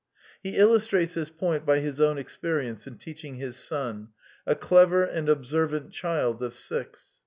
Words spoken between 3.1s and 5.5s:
ing his son, a clever and